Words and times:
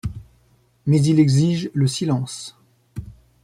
Mais 0.87 0.99
il 1.03 1.19
exige 1.19 1.69
le 1.75 1.85
silence. 1.85 2.57